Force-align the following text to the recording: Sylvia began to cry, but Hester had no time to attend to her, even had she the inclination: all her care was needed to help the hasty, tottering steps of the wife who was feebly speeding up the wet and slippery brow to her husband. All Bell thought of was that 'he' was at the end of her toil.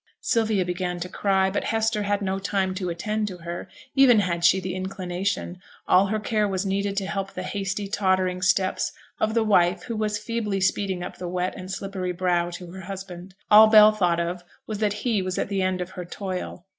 Sylvia 0.21 0.65
began 0.65 0.99
to 1.01 1.07
cry, 1.07 1.51
but 1.51 1.65
Hester 1.65 2.01
had 2.01 2.23
no 2.23 2.39
time 2.39 2.73
to 2.73 2.89
attend 2.89 3.27
to 3.27 3.37
her, 3.37 3.69
even 3.93 4.21
had 4.21 4.43
she 4.43 4.59
the 4.59 4.73
inclination: 4.73 5.61
all 5.87 6.07
her 6.07 6.19
care 6.19 6.47
was 6.47 6.65
needed 6.65 6.97
to 6.97 7.05
help 7.05 7.33
the 7.33 7.43
hasty, 7.43 7.87
tottering 7.87 8.41
steps 8.41 8.91
of 9.19 9.35
the 9.35 9.43
wife 9.43 9.83
who 9.83 9.95
was 9.95 10.17
feebly 10.17 10.59
speeding 10.59 11.03
up 11.03 11.17
the 11.19 11.27
wet 11.29 11.53
and 11.55 11.69
slippery 11.71 12.13
brow 12.13 12.49
to 12.49 12.71
her 12.71 12.81
husband. 12.81 13.35
All 13.51 13.67
Bell 13.67 13.91
thought 13.91 14.19
of 14.19 14.43
was 14.65 14.79
that 14.79 14.93
'he' 15.05 15.21
was 15.21 15.37
at 15.37 15.49
the 15.49 15.61
end 15.61 15.81
of 15.81 15.91
her 15.91 16.03
toil. 16.05 16.65